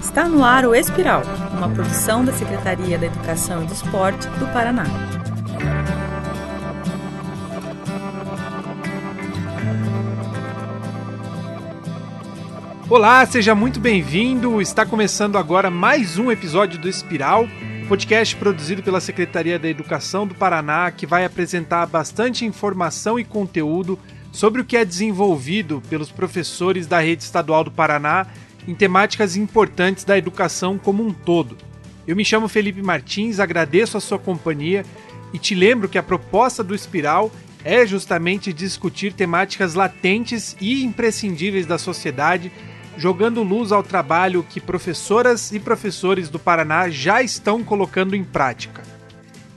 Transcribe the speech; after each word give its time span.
Está 0.00 0.26
no 0.26 0.42
ar 0.42 0.64
o 0.64 0.74
Espiral, 0.74 1.22
uma 1.52 1.68
produção 1.68 2.24
da 2.24 2.32
Secretaria 2.32 2.98
da 2.98 3.06
Educação 3.06 3.62
e 3.62 3.66
do 3.66 3.72
Esporte 3.74 4.26
do 4.38 4.46
Paraná. 4.54 4.84
Olá, 12.88 13.24
seja 13.26 13.54
muito 13.54 13.80
bem-vindo. 13.80 14.60
Está 14.60 14.86
começando 14.86 15.36
agora 15.36 15.70
mais 15.70 16.18
um 16.18 16.30
episódio 16.30 16.78
do 16.78 16.88
Espiral, 16.88 17.46
podcast 17.92 18.34
produzido 18.36 18.82
pela 18.82 19.02
Secretaria 19.02 19.58
da 19.58 19.68
Educação 19.68 20.26
do 20.26 20.34
Paraná, 20.34 20.90
que 20.90 21.04
vai 21.04 21.26
apresentar 21.26 21.84
bastante 21.84 22.42
informação 22.42 23.18
e 23.18 23.24
conteúdo 23.24 23.98
sobre 24.32 24.62
o 24.62 24.64
que 24.64 24.78
é 24.78 24.82
desenvolvido 24.82 25.82
pelos 25.90 26.10
professores 26.10 26.86
da 26.86 27.00
rede 27.00 27.22
estadual 27.22 27.62
do 27.62 27.70
Paraná 27.70 28.28
em 28.66 28.74
temáticas 28.74 29.36
importantes 29.36 30.04
da 30.04 30.16
educação 30.16 30.78
como 30.78 31.06
um 31.06 31.12
todo. 31.12 31.54
Eu 32.06 32.16
me 32.16 32.24
chamo 32.24 32.48
Felipe 32.48 32.80
Martins, 32.80 33.38
agradeço 33.38 33.98
a 33.98 34.00
sua 34.00 34.18
companhia 34.18 34.86
e 35.30 35.38
te 35.38 35.54
lembro 35.54 35.86
que 35.86 35.98
a 35.98 36.02
proposta 36.02 36.64
do 36.64 36.74
Espiral 36.74 37.30
é 37.62 37.86
justamente 37.86 38.54
discutir 38.54 39.12
temáticas 39.12 39.74
latentes 39.74 40.56
e 40.62 40.82
imprescindíveis 40.82 41.66
da 41.66 41.76
sociedade, 41.76 42.50
jogando 42.96 43.42
luz 43.42 43.72
ao 43.72 43.82
trabalho 43.82 44.44
que 44.48 44.60
professoras 44.60 45.52
e 45.52 45.58
professores 45.58 46.28
do 46.28 46.38
Paraná 46.38 46.88
já 46.90 47.22
estão 47.22 47.62
colocando 47.64 48.14
em 48.14 48.24
prática. 48.24 48.82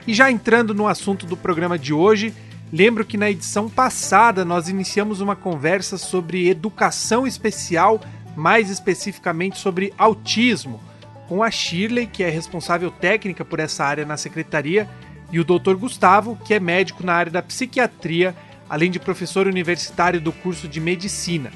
E 0.07 0.13
já 0.13 0.31
entrando 0.31 0.73
no 0.73 0.87
assunto 0.87 1.25
do 1.25 1.35
programa 1.35 1.77
de 1.77 1.93
hoje, 1.93 2.33
lembro 2.71 3.03
que 3.03 3.17
na 3.17 3.29
edição 3.29 3.69
passada 3.69 4.45
nós 4.45 4.69
iniciamos 4.69 5.19
uma 5.19 5.35
conversa 5.35 5.97
sobre 5.97 6.47
educação 6.47 7.25
especial 7.25 7.99
mais 8.35 8.69
especificamente 8.69 9.57
sobre 9.57 9.93
autismo, 9.97 10.79
com 11.27 11.41
a 11.41 11.49
Shirley, 11.49 12.05
que 12.05 12.23
é 12.23 12.29
responsável 12.29 12.91
técnica 12.91 13.43
por 13.43 13.59
essa 13.59 13.83
área 13.83 14.05
na 14.05 14.17
secretaria, 14.17 14.87
e 15.31 15.39
o 15.39 15.43
Dr. 15.43 15.73
Gustavo, 15.75 16.37
que 16.45 16.53
é 16.53 16.59
médico 16.59 17.03
na 17.03 17.13
área 17.13 17.31
da 17.31 17.41
psiquiatria, 17.41 18.35
além 18.69 18.91
de 18.91 18.99
professor 18.99 19.47
universitário 19.47 20.21
do 20.21 20.31
curso 20.31 20.67
de 20.67 20.79
medicina. 20.79 21.51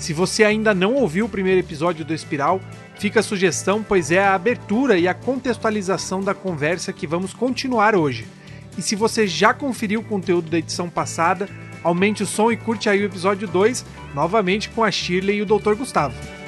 Se 0.00 0.14
você 0.14 0.42
ainda 0.42 0.72
não 0.72 0.94
ouviu 0.94 1.26
o 1.26 1.28
primeiro 1.28 1.60
episódio 1.60 2.06
do 2.06 2.14
Espiral, 2.14 2.58
fica 2.98 3.20
a 3.20 3.22
sugestão, 3.22 3.84
pois 3.86 4.10
é 4.10 4.18
a 4.18 4.34
abertura 4.34 4.98
e 4.98 5.06
a 5.06 5.12
contextualização 5.12 6.22
da 6.22 6.32
conversa 6.32 6.90
que 6.90 7.06
vamos 7.06 7.34
continuar 7.34 7.94
hoje. 7.94 8.26
E 8.78 8.82
se 8.82 8.96
você 8.96 9.26
já 9.26 9.52
conferiu 9.52 10.00
o 10.00 10.04
conteúdo 10.04 10.48
da 10.48 10.56
edição 10.56 10.88
passada, 10.88 11.46
aumente 11.84 12.22
o 12.22 12.26
som 12.26 12.50
e 12.50 12.56
curte 12.56 12.88
aí 12.88 13.02
o 13.02 13.04
episódio 13.04 13.46
2, 13.46 13.84
novamente 14.14 14.70
com 14.70 14.82
a 14.82 14.90
Shirley 14.90 15.36
e 15.36 15.42
o 15.42 15.46
Dr. 15.46 15.74
Gustavo. 15.74 16.39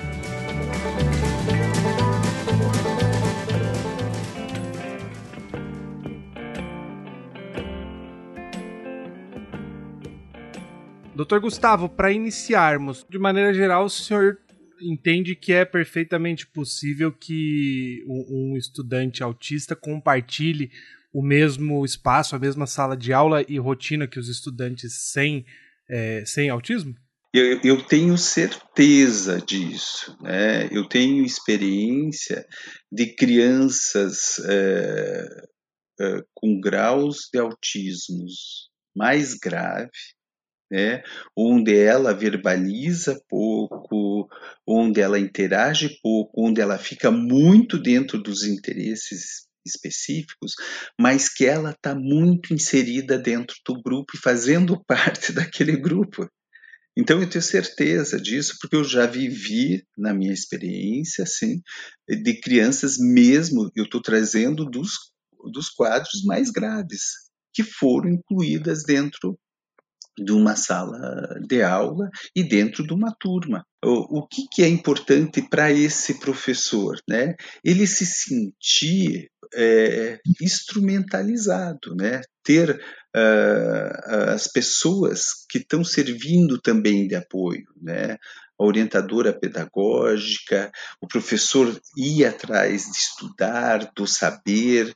Doutor 11.23 11.39
Gustavo, 11.39 11.89
para 11.89 12.11
iniciarmos, 12.11 13.07
de 13.09 13.17
maneira 13.17 13.55
geral, 13.55 13.85
o 13.85 13.89
senhor 13.89 14.39
entende 14.81 15.37
que 15.37 15.53
é 15.53 15.65
perfeitamente 15.65 16.49
possível 16.49 17.13
que 17.13 18.05
um, 18.09 18.57
estudante 18.57 19.23
autista 19.23 19.77
compartilhe 19.77 20.73
o 21.13 21.23
mesmo 21.23 21.85
espaço, 21.85 22.35
a 22.35 22.41
mesma 22.41 22.67
sala 22.67 22.97
de 22.97 23.13
aula 23.13 23.45
e 23.49 23.57
rotina 23.57 24.09
que 24.09 24.19
os 24.19 24.29
estudantes 24.29 25.13
sem, 25.13 25.47
é, 25.89 26.25
sem 26.27 26.51
autismo? 26.51 26.93
Eu, 27.33 27.61
eu, 27.63 27.81
tenho 27.85 28.19
certeza 28.19 29.41
disso. 29.41 30.19
Né? 30.21 30.67
Eu 30.73 30.89
tenho 30.89 31.25
experiência 31.25 32.45
de 32.91 33.15
crianças 33.15 34.41
é, 34.45 35.27
é, 36.01 36.25
com 36.35 36.61
graus 36.61 37.29
de 37.33 37.39
autismos 37.39 38.73
mais 38.93 39.35
grave, 39.35 39.89
né? 40.73 41.03
onde 41.37 41.77
ela 41.77 42.15
verbaliza 42.15 43.23
pouco, 43.29 44.27
onde 44.67 45.03
ela 45.03 45.19
interage 45.19 45.99
pouco, 46.03 46.33
onde 46.35 46.63
ela 46.63 46.79
fica 46.79 47.11
muito 47.11 47.77
dentro 47.77 48.17
dos 48.17 48.43
interesses 48.43 49.47
específicos, 49.67 50.55
mas 50.99 51.29
que 51.29 51.45
ela 51.45 51.73
está 51.73 51.95
muito 51.95 52.55
inserida 52.55 53.19
dentro 53.19 53.55
do 53.67 53.83
grupo 53.83 54.17
e 54.17 54.19
fazendo 54.19 54.83
parte 54.89 55.31
daquele 55.31 55.77
grupo. 55.77 56.27
Então 56.97 57.21
eu 57.21 57.29
tenho 57.29 57.43
certeza 57.43 58.19
disso, 58.19 58.57
porque 58.59 58.77
eu 58.77 58.83
já 58.85 59.05
vivi 59.05 59.85
na 59.97 60.15
minha 60.15 60.33
experiência, 60.33 61.25
assim, 61.25 61.61
de 62.09 62.41
crianças 62.41 62.97
mesmo, 62.99 63.71
eu 63.77 63.85
estou 63.85 64.01
trazendo 64.01 64.65
dos, 64.65 65.13
dos 65.53 65.69
quadros 65.69 66.25
mais 66.25 66.51
graves, 66.51 67.03
que 67.53 67.63
foram 67.63 68.09
incluídas 68.09 68.85
dentro 68.85 69.39
de 70.19 70.33
uma 70.33 70.57
sala 70.57 71.39
de 71.47 71.63
aula 71.63 72.11
e 72.35 72.43
dentro 72.43 72.87
de 72.87 72.93
uma 72.93 73.15
turma. 73.19 73.65
O, 73.85 74.21
o 74.21 74.27
que, 74.27 74.47
que 74.51 74.63
é 74.63 74.69
importante 74.69 75.43
para 75.49 75.73
esse 75.73 76.21
professor? 76.21 76.97
Né? 77.09 77.35
Ele 77.65 77.87
se 77.87 78.07
sentir 78.07 79.29
é, 79.55 80.19
instrumentalizado, 80.41 81.95
né? 81.95 82.21
ter 82.45 82.81
uh, 83.17 84.31
as 84.31 84.49
pessoas 84.49 85.45
que 85.49 85.59
estão 85.59 85.85
servindo 85.85 86.61
também 86.61 87.07
de 87.07 87.15
apoio, 87.15 87.67
né? 87.81 88.17
A 88.63 88.67
orientadora 88.67 89.33
pedagógica, 89.33 90.71
o 91.01 91.07
professor 91.07 91.81
ir 91.97 92.25
atrás 92.25 92.85
de 92.85 92.97
estudar, 92.97 93.91
do 93.95 94.07
saber, 94.07 94.95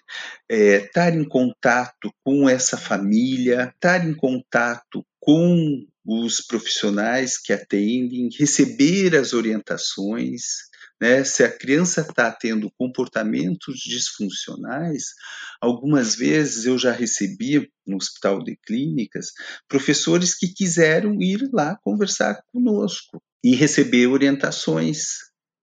é, 0.48 0.84
estar 0.84 1.14
em 1.14 1.24
contato 1.24 2.12
com 2.24 2.48
essa 2.48 2.76
família, 2.76 3.72
estar 3.74 4.06
em 4.06 4.14
contato 4.14 5.04
com 5.18 5.84
os 6.04 6.40
profissionais 6.40 7.36
que 7.36 7.52
atendem, 7.52 8.28
receber 8.38 9.16
as 9.16 9.32
orientações, 9.32 10.66
né? 11.00 11.24
Se 11.24 11.42
a 11.42 11.50
criança 11.50 12.02
está 12.02 12.30
tendo 12.30 12.70
comportamentos 12.78 13.80
disfuncionais, 13.80 15.14
algumas 15.60 16.14
vezes 16.14 16.64
eu 16.64 16.78
já 16.78 16.92
recebi 16.92 17.68
no 17.86 17.96
hospital 17.96 18.42
de 18.42 18.56
clínicas 18.56 19.32
professores 19.68 20.34
que 20.34 20.48
quiseram 20.48 21.20
ir 21.20 21.50
lá 21.52 21.76
conversar 21.82 22.40
conosco 22.52 23.20
e 23.46 23.54
receber 23.54 24.08
orientações 24.08 25.18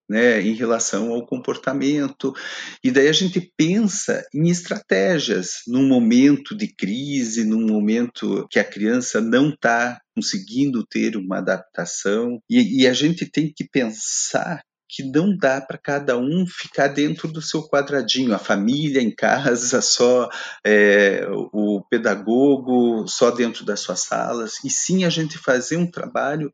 né, 0.10 0.42
em 0.42 0.54
relação 0.54 1.12
ao 1.12 1.26
comportamento. 1.26 2.34
E 2.82 2.90
daí 2.90 3.10
a 3.10 3.14
gente 3.14 3.52
pensa 3.58 4.26
em 4.34 4.50
estratégias 4.50 5.64
num 5.68 5.86
momento 5.86 6.56
de 6.56 6.74
crise, 6.74 7.44
num 7.44 7.68
momento 7.68 8.48
que 8.50 8.58
a 8.58 8.64
criança 8.64 9.20
não 9.20 9.50
está 9.50 10.00
conseguindo 10.16 10.86
ter 10.86 11.18
uma 11.18 11.40
adaptação. 11.40 12.40
E, 12.50 12.84
e, 12.84 12.88
a 12.88 12.94
gente 12.94 13.30
tem 13.30 13.52
que 13.54 13.68
pensar 13.70 14.62
que 14.94 15.02
não 15.02 15.36
dá 15.36 15.60
para 15.60 15.78
cada 15.78 16.16
um 16.18 16.46
ficar 16.46 16.88
dentro 16.88 17.28
do 17.28 17.42
seu 17.42 17.68
quadradinho, 17.68 18.34
a 18.36 18.38
família 18.38 19.02
em 19.02 19.10
casa, 19.10 19.82
só 19.82 20.30
é, 20.64 21.26
o 21.52 21.84
pedagogo 21.90 23.08
só 23.08 23.32
dentro 23.32 23.66
das 23.66 23.80
suas 23.80 24.02
salas, 24.02 24.64
e 24.64 24.70
sim 24.70 25.04
a 25.04 25.10
gente 25.10 25.36
fazer 25.38 25.78
um 25.78 25.90
trabalho 25.90 26.54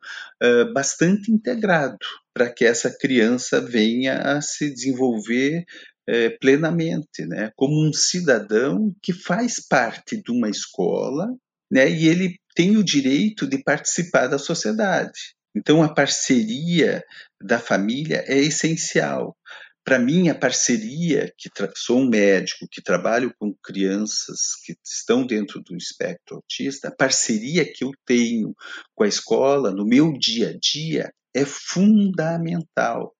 bastante 0.73 1.29
integrado 1.29 1.97
para 2.33 2.49
que 2.49 2.63
essa 2.63 2.89
criança 2.89 3.59
venha 3.59 4.19
a 4.19 4.41
se 4.41 4.73
desenvolver 4.73 5.65
é, 6.07 6.29
plenamente, 6.29 7.25
né, 7.25 7.51
como 7.55 7.87
um 7.87 7.93
cidadão 7.93 8.95
que 9.01 9.13
faz 9.13 9.59
parte 9.59 10.21
de 10.21 10.31
uma 10.31 10.49
escola, 10.49 11.27
né, 11.69 11.89
e 11.89 12.07
ele 12.07 12.39
tem 12.55 12.77
o 12.77 12.83
direito 12.83 13.45
de 13.45 13.61
participar 13.61 14.27
da 14.27 14.39
sociedade. 14.39 15.35
Então, 15.55 15.81
a 15.81 15.93
parceria 15.93 17.03
da 17.41 17.59
família 17.59 18.23
é 18.27 18.37
essencial. 18.37 19.35
Para 19.83 19.97
mim, 19.97 20.29
a 20.29 20.35
parceria, 20.35 21.33
que 21.37 21.49
sou 21.75 21.99
um 21.99 22.07
médico 22.07 22.67
que 22.69 22.81
trabalho 22.81 23.33
com 23.39 23.55
crianças 23.63 24.55
que 24.63 24.75
estão 24.85 25.25
dentro 25.25 25.61
do 25.61 25.75
espectro 25.75 26.35
autista, 26.35 26.89
a 26.89 26.95
parceria 26.95 27.65
que 27.65 27.83
eu 27.83 27.91
tenho 28.05 28.53
com 28.93 29.03
a 29.03 29.07
escola 29.07 29.71
no 29.71 29.85
meu 29.85 30.13
dia 30.13 30.49
a 30.49 30.57
dia 30.59 31.11
é 31.33 31.43
fundamental. 31.45 33.15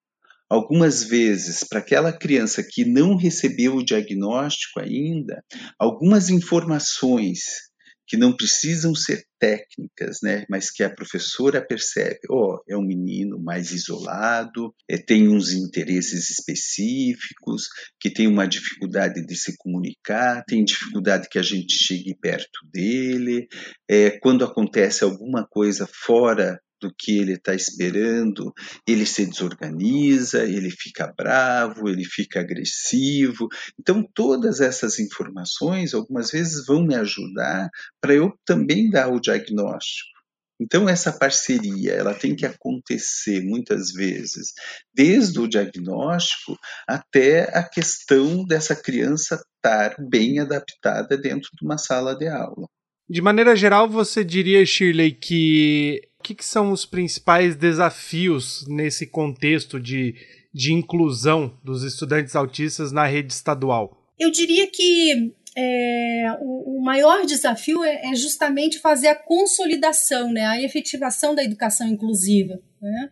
Algumas 0.47 1.03
vezes, 1.03 1.63
para 1.63 1.79
aquela 1.79 2.11
criança 2.11 2.63
que 2.63 2.83
não 2.83 3.15
recebeu 3.15 3.75
o 3.75 3.85
diagnóstico 3.85 4.79
ainda, 4.79 5.43
algumas 5.77 6.29
informações 6.29 7.68
que 8.09 8.17
não 8.17 8.35
precisam 8.35 8.95
ser 8.95 9.23
técnicas, 9.39 10.17
né, 10.23 10.43
mas 10.49 10.71
que 10.71 10.83
a 10.83 10.89
professora 10.89 11.65
percebe, 11.65 12.19
oh, 12.27 12.57
é 12.67 12.75
um 12.75 12.81
menino 12.81 13.39
mais 13.39 13.71
isolado, 13.71 14.73
é, 14.89 14.97
tem 14.97 15.29
uns 15.29 15.53
interesses 15.53 16.31
específicos, 16.31 17.67
que 17.99 18.09
tem 18.11 18.27
uma 18.27 18.47
dificuldade 18.47 19.23
de 19.23 19.35
se 19.35 19.55
comunicar, 19.57 20.43
tem 20.47 20.65
dificuldade 20.65 21.29
que 21.29 21.37
a 21.37 21.43
gente 21.43 21.71
chegue 21.71 22.17
perto 22.19 22.59
dele, 22.73 23.47
é, 23.87 24.17
quando 24.19 24.43
acontece 24.43 25.03
alguma 25.03 25.47
coisa 25.47 25.87
fora 25.87 26.59
do 26.79 26.93
que 26.93 27.17
ele 27.17 27.33
está 27.33 27.53
esperando, 27.53 28.53
ele 28.87 29.05
se 29.05 29.25
desorganiza, 29.25 30.43
ele 30.43 30.69
fica 30.71 31.13
bravo, 31.15 31.89
ele 31.89 32.05
fica 32.05 32.39
agressivo. 32.39 33.47
Então, 33.79 34.07
todas 34.13 34.61
essas 34.61 34.99
informações, 34.99 35.93
algumas 35.93 36.31
vezes, 36.31 36.65
vão 36.65 36.85
me 36.85 36.95
ajudar 36.95 37.69
para 38.01 38.13
eu 38.13 38.33
também 38.45 38.89
dar 38.89 39.09
o 39.09 39.19
diagnóstico. 39.19 40.19
Então, 40.61 40.89
essa 40.89 41.13
parceria, 41.13 41.93
ela 41.93 42.13
tem 42.13 42.35
que 42.35 42.45
acontecer 42.45 43.41
muitas 43.41 43.93
vezes, 43.93 44.51
desde 44.93 45.39
o 45.39 45.47
diagnóstico 45.47 46.57
até 46.85 47.43
a 47.57 47.63
questão 47.63 48.43
dessa 48.43 48.75
criança 48.75 49.41
estar 49.55 49.95
bem 49.97 50.39
adaptada 50.39 51.17
dentro 51.17 51.49
de 51.57 51.65
uma 51.65 51.77
sala 51.77 52.13
de 52.13 52.27
aula. 52.27 52.67
De 53.09 53.21
maneira 53.21 53.55
geral, 53.55 53.89
você 53.89 54.23
diria, 54.23 54.65
Shirley, 54.65 55.13
que 55.13 56.01
que, 56.29 56.35
que, 56.35 56.45
são 56.45 56.71
os 56.71 56.85
principais 56.85 57.55
desafios 57.55 58.63
nesse 58.67 59.07
contexto 59.07 59.79
de, 59.79 60.13
de 60.53 60.73
inclusão 60.73 61.57
dos 61.63 61.83
estudantes 61.83 62.35
autistas 62.35 62.91
na 62.91 63.05
rede 63.05 63.33
estadual? 63.33 63.97
Eu 64.19 64.29
diria 64.29 64.67
que 64.67 65.33
é, 65.57 66.37
o, 66.39 66.77
o, 66.77 66.83
maior 66.83 67.25
desafio 67.25 67.83
é, 67.83 68.11
é, 68.11 68.15
justamente 68.15 68.79
fazer 68.79 69.07
a 69.07 69.15
consolidação, 69.15 70.31
né, 70.31 70.45
a 70.45 70.61
efetivação 70.61 71.33
da 71.33 71.43
educação 71.43 71.87
inclusiva. 71.87 72.59
Né? 72.79 73.09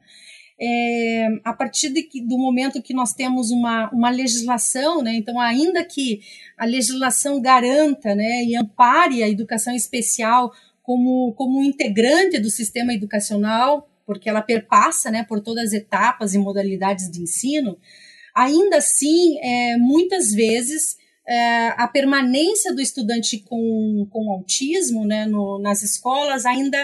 É, 0.60 1.28
a 1.44 1.54
partir 1.54 1.90
de, 1.90 2.08
do 2.28 2.38
momento 2.38 2.82
que 2.82 2.94
nós 2.94 3.14
temos 3.14 3.50
uma, 3.50 3.90
uma 3.92 4.12
legislação, 4.12 5.02
né, 5.02 5.16
então, 5.16 5.40
ainda 5.40 5.84
que 5.84 6.22
a 6.56 6.66
legislação 6.66 7.42
garanta 7.42 8.14
né, 8.14 8.44
e 8.44 8.56
ampare 8.56 9.24
a 9.24 9.30
educação 9.30 9.74
especial 9.74 10.52
como, 10.88 11.34
como 11.34 11.62
integrante 11.62 12.40
do 12.40 12.50
sistema 12.50 12.94
educacional, 12.94 13.90
porque 14.06 14.30
ela 14.30 14.42
perpassa 14.42 15.12
né, 15.12 15.26
por 15.28 15.42
todas 15.42 15.66
as 15.66 15.74
etapas 15.74 16.34
e 16.34 16.38
modalidades 16.38 17.12
de 17.12 17.22
ensino, 17.22 17.78
ainda 18.34 18.78
assim, 18.78 19.38
é, 19.40 19.76
muitas 19.76 20.32
vezes, 20.34 20.96
é, 21.28 21.68
a 21.76 21.90
permanência 21.90 22.74
do 22.74 22.80
estudante 22.80 23.40
com, 23.40 24.08
com 24.10 24.32
autismo 24.32 25.06
né, 25.06 25.26
no, 25.26 25.60
nas 25.60 25.84
escolas 25.84 26.46
ainda 26.46 26.78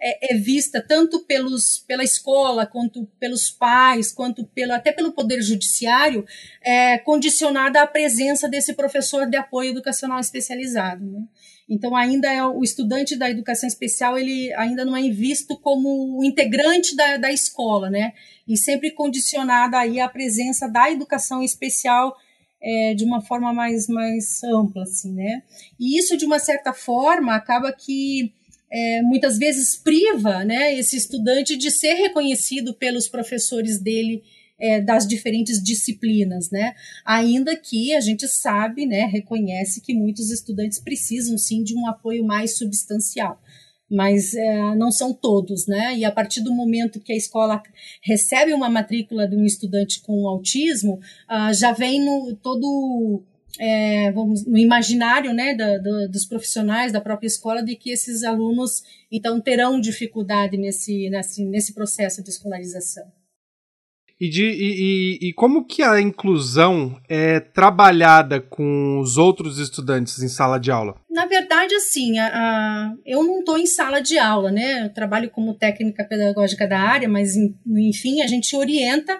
é, 0.00 0.32
é, 0.32 0.38
vista 0.38 0.80
tanto 0.80 1.26
pelos, 1.26 1.84
pela 1.86 2.02
escola, 2.02 2.64
quanto 2.64 3.04
pelos 3.20 3.50
pais, 3.50 4.10
quanto 4.10 4.46
pelo, 4.46 4.72
até 4.72 4.90
pelo 4.90 5.12
Poder 5.12 5.42
Judiciário, 5.42 6.24
é, 6.62 6.96
condicionada 6.96 7.82
à 7.82 7.86
presença 7.86 8.48
desse 8.48 8.72
professor 8.72 9.28
de 9.28 9.36
apoio 9.36 9.72
educacional 9.72 10.18
especializado. 10.18 11.04
Né? 11.04 11.20
Então, 11.70 11.94
ainda 11.94 12.32
é 12.32 12.44
o 12.44 12.64
estudante 12.64 13.14
da 13.16 13.30
educação 13.30 13.68
especial, 13.68 14.18
ele 14.18 14.52
ainda 14.54 14.84
não 14.84 14.96
é 14.96 15.08
visto 15.08 15.56
como 15.56 16.24
integrante 16.24 16.96
da, 16.96 17.16
da 17.16 17.32
escola, 17.32 17.88
né? 17.88 18.12
E 18.46 18.56
sempre 18.56 18.90
condicionada 18.90 19.78
aí 19.78 20.00
à 20.00 20.08
presença 20.08 20.68
da 20.68 20.90
educação 20.90 21.44
especial 21.44 22.16
é, 22.60 22.92
de 22.94 23.04
uma 23.04 23.22
forma 23.22 23.52
mais, 23.52 23.86
mais 23.86 24.42
ampla, 24.42 24.82
assim, 24.82 25.12
né? 25.12 25.44
E 25.78 25.96
isso, 25.96 26.16
de 26.16 26.24
uma 26.24 26.40
certa 26.40 26.72
forma, 26.72 27.36
acaba 27.36 27.72
que 27.72 28.32
é, 28.70 29.02
muitas 29.02 29.38
vezes 29.38 29.76
priva 29.76 30.44
né, 30.44 30.74
esse 30.74 30.96
estudante 30.96 31.56
de 31.56 31.70
ser 31.70 31.94
reconhecido 31.94 32.74
pelos 32.74 33.08
professores 33.08 33.80
dele 33.80 34.22
é, 34.60 34.80
das 34.80 35.06
diferentes 35.06 35.62
disciplinas, 35.62 36.50
né? 36.50 36.74
Ainda 37.04 37.56
que 37.56 37.94
a 37.94 38.00
gente 38.00 38.28
sabe, 38.28 38.86
né, 38.86 39.06
reconhece 39.06 39.80
que 39.80 39.94
muitos 39.94 40.30
estudantes 40.30 40.78
precisam 40.78 41.38
sim 41.38 41.62
de 41.62 41.74
um 41.74 41.86
apoio 41.86 42.24
mais 42.24 42.56
substancial 42.56 43.40
mas 43.92 44.34
é, 44.34 44.74
não 44.76 44.92
são 44.92 45.12
todos, 45.12 45.66
né? 45.66 45.96
E 45.98 46.04
a 46.04 46.12
partir 46.12 46.42
do 46.42 46.54
momento 46.54 47.00
que 47.00 47.12
a 47.12 47.16
escola 47.16 47.60
recebe 48.00 48.52
uma 48.52 48.70
matrícula 48.70 49.26
de 49.26 49.34
um 49.34 49.44
estudante 49.44 50.00
com 50.00 50.28
autismo, 50.28 51.00
ah, 51.26 51.52
já 51.52 51.72
vem 51.72 52.04
no 52.04 52.36
todo 52.36 53.24
é, 53.58 54.12
vamos, 54.12 54.46
no 54.46 54.56
imaginário 54.56 55.34
né, 55.34 55.54
da, 55.54 55.78
dos 56.06 56.24
profissionais 56.24 56.92
da 56.92 57.00
própria 57.00 57.26
escola 57.26 57.62
de 57.62 57.74
que 57.74 57.90
esses 57.90 58.22
alunos 58.22 58.82
então 59.10 59.40
terão 59.40 59.80
dificuldade 59.80 60.56
nesse, 60.56 61.10
nesse, 61.10 61.44
nesse 61.44 61.74
processo 61.74 62.22
de 62.22 62.30
escolarização. 62.30 63.04
E, 64.20 64.28
de, 64.28 64.44
e, 64.44 65.28
e, 65.28 65.32
como 65.32 65.64
que 65.64 65.82
a 65.82 65.98
inclusão 65.98 67.00
é 67.08 67.40
trabalhada 67.40 68.38
com 68.38 69.00
os 69.00 69.16
outros 69.16 69.58
estudantes 69.58 70.22
em 70.22 70.28
sala 70.28 70.60
de 70.60 70.70
aula? 70.70 70.94
Na 71.10 71.24
verdade, 71.24 71.74
assim, 71.74 72.18
a, 72.18 72.26
a, 72.26 72.94
eu 73.06 73.24
não 73.24 73.38
estou 73.38 73.56
em 73.56 73.64
sala 73.64 73.98
de 73.98 74.18
aula, 74.18 74.52
né? 74.52 74.84
Eu 74.84 74.90
trabalho 74.90 75.30
como 75.30 75.54
técnica 75.54 76.04
pedagógica 76.04 76.68
da 76.68 76.78
área, 76.78 77.08
mas, 77.08 77.34
enfim, 77.66 78.20
a 78.20 78.26
gente 78.26 78.54
orienta 78.54 79.18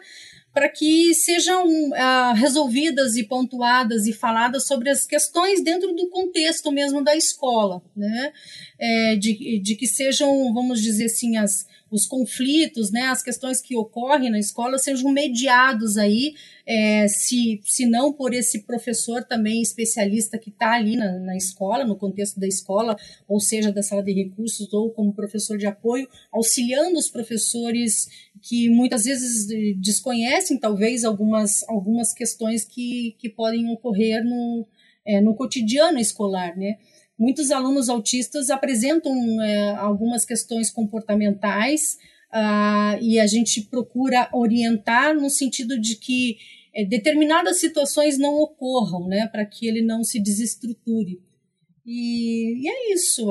para 0.52 0.68
que 0.68 1.14
sejam 1.14 1.64
uh, 1.66 2.34
resolvidas 2.34 3.16
e 3.16 3.24
pontuadas 3.24 4.06
e 4.06 4.12
faladas 4.12 4.66
sobre 4.66 4.90
as 4.90 5.06
questões 5.06 5.62
dentro 5.62 5.94
do 5.94 6.10
contexto 6.10 6.70
mesmo 6.72 7.02
da 7.02 7.16
escola, 7.16 7.80
né? 7.96 8.32
É, 8.78 9.16
de, 9.16 9.60
de 9.60 9.76
que 9.76 9.86
sejam, 9.86 10.52
vamos 10.52 10.82
dizer 10.82 11.06
assim, 11.06 11.38
as, 11.38 11.66
os 11.90 12.06
conflitos, 12.06 12.90
né, 12.90 13.02
as 13.02 13.22
questões 13.22 13.60
que 13.60 13.76
ocorrem 13.76 14.30
na 14.30 14.38
escola 14.38 14.78
sejam 14.78 15.10
mediados 15.10 15.96
aí, 15.96 16.34
é, 16.64 17.08
se, 17.08 17.60
se 17.64 17.84
não 17.86 18.12
por 18.12 18.32
esse 18.32 18.60
professor 18.60 19.24
também 19.24 19.60
especialista 19.60 20.38
que 20.38 20.50
está 20.50 20.74
ali 20.74 20.96
na, 20.96 21.18
na 21.18 21.36
escola, 21.36 21.84
no 21.84 21.96
contexto 21.96 22.38
da 22.38 22.46
escola, 22.46 22.96
ou 23.26 23.40
seja, 23.40 23.72
da 23.72 23.82
sala 23.82 24.04
de 24.04 24.12
recursos, 24.12 24.72
ou 24.72 24.90
como 24.90 25.12
professor 25.12 25.58
de 25.58 25.66
apoio, 25.66 26.08
auxiliando 26.32 26.98
os 26.98 27.10
professores 27.10 28.08
que 28.40 28.70
muitas 28.70 29.04
vezes 29.04 29.46
desconhecem, 29.78 30.58
talvez, 30.58 31.04
algumas, 31.04 31.68
algumas 31.68 32.12
questões 32.12 32.64
que, 32.64 33.16
que 33.18 33.28
podem 33.28 33.68
ocorrer 33.68 34.24
no, 34.24 34.66
é, 35.04 35.20
no 35.20 35.34
cotidiano 35.34 35.98
escolar, 35.98 36.56
né? 36.56 36.78
Muitos 37.20 37.50
alunos 37.50 37.90
autistas 37.90 38.48
apresentam 38.48 39.12
é, 39.42 39.74
algumas 39.76 40.24
questões 40.24 40.70
comportamentais 40.70 41.98
uh, 42.32 42.96
e 43.02 43.20
a 43.20 43.26
gente 43.26 43.60
procura 43.60 44.30
orientar 44.32 45.14
no 45.14 45.28
sentido 45.28 45.78
de 45.78 45.96
que 45.96 46.38
é, 46.74 46.82
determinadas 46.82 47.60
situações 47.60 48.16
não 48.16 48.36
ocorram, 48.36 49.06
né, 49.06 49.28
para 49.28 49.44
que 49.44 49.66
ele 49.66 49.82
não 49.82 50.02
se 50.02 50.18
desestruture. 50.18 51.20
E, 51.84 52.62
e 52.62 52.68
é 52.68 52.94
isso 52.94 53.28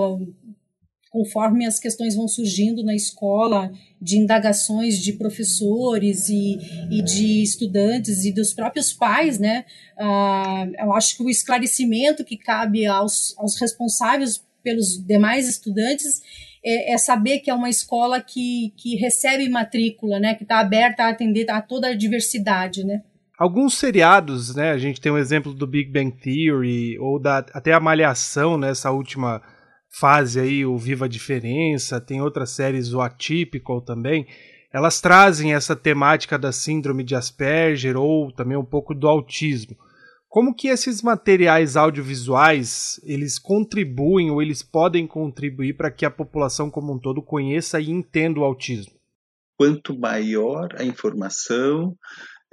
conforme 1.09 1.65
as 1.65 1.79
questões 1.79 2.15
vão 2.15 2.27
surgindo 2.27 2.83
na 2.83 2.93
escola, 2.93 3.71
de 3.99 4.17
indagações 4.17 4.99
de 4.99 5.13
professores 5.13 6.29
e, 6.29 6.57
e 6.91 7.01
de 7.01 7.41
estudantes 7.43 8.23
e 8.23 8.31
dos 8.31 8.53
próprios 8.53 8.93
pais, 8.93 9.39
né? 9.39 9.65
Uh, 9.97 10.71
eu 10.77 10.93
acho 10.93 11.17
que 11.17 11.23
o 11.23 11.29
esclarecimento 11.29 12.23
que 12.23 12.37
cabe 12.37 12.85
aos, 12.85 13.35
aos 13.37 13.59
responsáveis 13.59 14.43
pelos 14.63 15.03
demais 15.03 15.47
estudantes 15.47 16.21
é, 16.63 16.93
é, 16.93 16.97
saber 16.97 17.39
que 17.39 17.49
é 17.49 17.53
uma 17.53 17.69
escola 17.69 18.21
que, 18.21 18.73
que 18.77 18.95
recebe 18.95 19.49
matrícula, 19.49 20.19
né? 20.19 20.35
Que 20.35 20.43
está 20.43 20.59
aberta 20.59 21.03
a 21.03 21.09
atender 21.09 21.49
a 21.49 21.61
toda 21.61 21.87
a 21.87 21.95
diversidade, 21.95 22.83
né? 22.83 23.01
Alguns 23.37 23.75
seriados, 23.75 24.53
né? 24.53 24.71
A 24.71 24.77
gente 24.77 24.99
tem 24.99 25.11
um 25.11 25.17
exemplo 25.17 25.53
do 25.53 25.65
Big 25.65 25.89
Bang 25.89 26.11
Theory 26.11 26.99
ou 26.99 27.17
da, 27.17 27.37
até 27.53 27.73
a 27.73 27.79
Malhação 27.79 28.57
nessa 28.57 28.91
última 28.91 29.41
fase 29.89 30.39
aí, 30.39 30.65
o 30.65 30.77
Viva 30.77 31.05
a 31.05 31.07
Diferença, 31.09 31.99
tem 31.99 32.21
outras 32.21 32.51
séries, 32.51 32.93
o 32.93 33.01
Atypical 33.01 33.81
também, 33.81 34.27
elas 34.71 35.01
trazem 35.01 35.53
essa 35.53 35.75
temática 35.75 36.37
da 36.37 36.51
síndrome 36.51 37.03
de 37.03 37.15
Asperger 37.15 37.97
ou 37.97 38.31
também 38.31 38.55
um 38.55 38.65
pouco 38.65 38.93
do 38.93 39.07
autismo. 39.07 39.75
Como 40.27 40.53
que 40.53 40.67
esses 40.67 41.01
materiais 41.01 41.75
audiovisuais, 41.75 43.01
eles 43.03 43.39
contribuem 43.39 44.29
ou 44.29 44.43
eles 44.43 44.61
podem 44.61 45.07
contribuir 45.07 45.75
para 45.75 45.89
que 45.89 46.05
a 46.05 46.11
população 46.11 46.69
como 46.69 46.93
um 46.93 46.99
todo 46.99 47.19
conheça 47.19 47.81
e 47.81 47.89
entenda 47.89 48.39
o 48.39 48.43
autismo? 48.43 48.93
Quanto 49.57 49.97
maior 49.97 50.69
a 50.77 50.83
informação, 50.83 51.97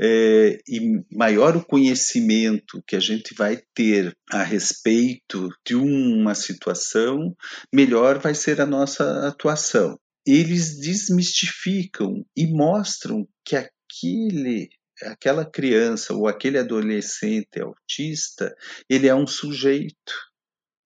é, 0.01 0.59
e 0.69 1.03
maior 1.11 1.57
o 1.57 1.65
conhecimento 1.65 2.83
que 2.87 2.97
a 2.97 3.01
gente 3.01 3.35
vai 3.35 3.59
ter 3.75 4.17
a 4.31 4.43
respeito 4.43 5.49
de 5.67 5.75
uma 5.75 6.35
situação, 6.35 7.35
melhor 7.73 8.19
vai 8.19 8.35
ser 8.35 8.61
a 8.61 8.67
nossa 8.67 9.27
atuação. 9.27 9.99
Eles 10.27 10.79
desmistificam 10.81 12.25
e 12.37 12.47
mostram 12.47 13.27
que 13.45 13.57
aquele 13.57 14.69
aquela 15.03 15.45
criança 15.45 16.15
ou 16.15 16.27
aquele 16.27 16.59
adolescente 16.59 17.61
autista, 17.61 18.55
ele 18.89 19.07
é 19.09 19.15
um 19.15 19.27
sujeito. 19.27 20.15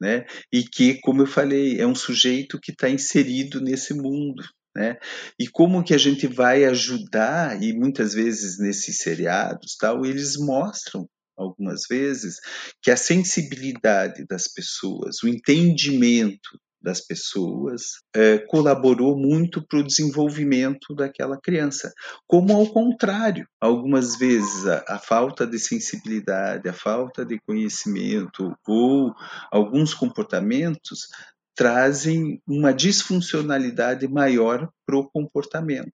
né? 0.01 0.27
E 0.53 0.65
que, 0.65 0.99
como 1.01 1.23
eu 1.23 1.27
falei, 1.27 1.81
é 1.81 1.87
um 1.87 1.95
sujeito 1.95 2.59
que 2.61 2.73
está 2.73 2.89
inserido 2.89 3.61
nesse 3.61 3.95
mundo, 3.95 4.43
né? 4.75 4.97
E 5.39 5.49
como 5.49 5.83
que 5.83 5.95
a 5.95 5.99
gente 5.99 6.27
vai 6.27 6.65
ajudar? 6.65 7.63
E 7.63 7.73
muitas 7.73 8.15
vezes 8.15 8.59
nesses 8.59 8.99
seriados, 8.99 9.77
tal, 9.77 10.05
eles 10.05 10.37
mostram 10.37 11.09
algumas 11.37 11.83
vezes 11.89 12.37
que 12.83 12.91
a 12.91 12.97
sensibilidade 12.97 14.25
das 14.29 14.47
pessoas, 14.47 15.23
o 15.23 15.29
entendimento 15.29 16.51
das 16.83 17.01
pessoas 17.01 17.83
é, 18.15 18.39
colaborou 18.39 19.17
muito 19.17 19.65
para 19.67 19.81
o 19.81 19.87
desenvolvimento 19.87 20.95
daquela 20.95 21.39
criança. 21.39 21.93
Como 22.27 22.55
ao 22.55 22.67
contrário, 22.73 23.47
algumas 23.61 24.19
vezes 24.19 24.67
a, 24.67 24.85
a, 24.89 24.99
falta 24.99 25.47
de 25.47 25.59
sensibilidade, 25.59 26.69
a 26.69 26.73
falta 26.73 27.25
de 27.25 27.39
conhecimento 27.47 28.57
ou 28.67 29.13
alguns 29.51 29.93
comportamentos 29.93 31.09
trazem 31.55 32.41
uma 32.47 32.73
disfuncionalidade 32.73 34.09
maior 34.09 34.71
para 34.87 34.99
o 34.99 35.11
comportamento. 35.11 35.93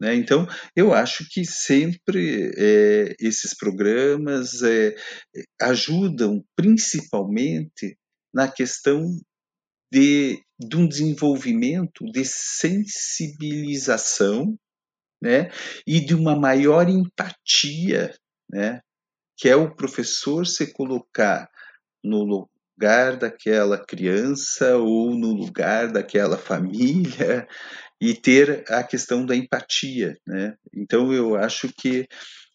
Né? 0.00 0.14
Então, 0.14 0.46
eu 0.74 0.94
acho 0.94 1.28
que 1.30 1.44
sempre 1.44 2.50
é, 2.56 3.14
esses 3.18 3.54
programas 3.56 4.62
é, 4.62 4.94
ajudam 5.60 6.44
principalmente 6.54 7.98
na 8.32 8.48
questão 8.48 9.04
de, 9.92 10.40
de 10.58 10.76
um 10.76 10.86
desenvolvimento 10.86 12.04
de 12.12 12.24
sensibilização 12.24 14.56
né? 15.22 15.50
e 15.86 16.00
de 16.00 16.14
uma 16.14 16.34
maior 16.36 16.88
empatia, 16.88 18.14
né? 18.50 18.80
que 19.36 19.48
é 19.48 19.56
o 19.56 19.74
professor 19.74 20.46
se 20.46 20.72
colocar 20.72 21.50
no 22.04 22.24
lugar 22.76 23.16
daquela 23.16 23.78
criança 23.78 24.76
ou 24.76 25.14
no 25.16 25.32
lugar 25.32 25.90
daquela 25.90 26.36
família 26.36 27.46
e 28.00 28.14
ter 28.14 28.64
a 28.68 28.82
questão 28.84 29.24
da 29.24 29.34
empatia, 29.34 30.16
né? 30.26 30.54
Então 30.74 31.12
eu 31.12 31.34
acho 31.34 31.68
que 31.68 32.06